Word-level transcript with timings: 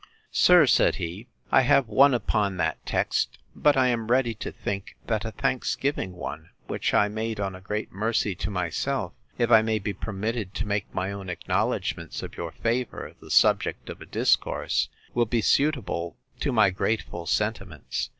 Sir, 0.33 0.65
said 0.65 0.95
he, 0.95 1.27
I 1.51 1.61
have 1.61 1.87
one 1.87 2.15
upon 2.15 2.57
that 2.57 2.83
text; 2.87 3.37
but 3.55 3.77
I 3.77 3.89
am 3.89 4.07
ready 4.09 4.33
to 4.33 4.51
think, 4.51 4.95
that 5.05 5.25
a 5.25 5.31
thanksgiving 5.31 6.13
one, 6.13 6.49
which 6.65 6.91
I 6.91 7.07
made 7.07 7.39
on 7.39 7.53
a 7.53 7.61
great 7.61 7.91
mercy 7.91 8.33
to 8.33 8.49
myself, 8.49 9.13
if 9.37 9.51
I 9.51 9.61
may 9.61 9.77
be 9.77 9.93
permitted 9.93 10.55
to 10.55 10.65
make 10.65 10.91
my 10.91 11.11
own 11.11 11.29
acknowledgments 11.29 12.23
of 12.23 12.35
your 12.35 12.51
favour 12.51 13.13
the 13.19 13.29
subject 13.29 13.89
of 13.91 14.01
a 14.01 14.07
discourse, 14.07 14.89
will 15.13 15.27
be 15.27 15.39
suitable 15.41 16.17
to 16.39 16.51
my 16.51 16.71
grateful 16.71 17.27
sentiments. 17.27 18.09